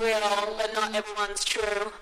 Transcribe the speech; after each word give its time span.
real, 0.00 0.54
but 0.56 0.74
not 0.74 0.94
everyone's 0.94 1.44
true. 1.44 1.92